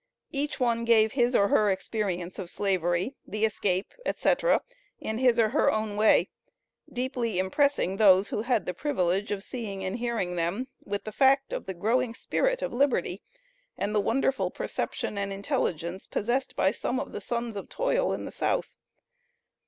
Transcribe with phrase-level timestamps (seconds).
[0.31, 4.63] Each one gave his or her experience of Slavery, the escape, etc.,
[4.99, 6.31] in his or her own way,
[6.91, 11.53] deeply impressing those who had the privilege of seeing and hearing them, with the fact
[11.53, 13.21] of the growing spirit of Liberty,
[13.77, 18.25] and the wonderful perception and intelligence possessed by some of the sons of toil in
[18.25, 18.79] the South.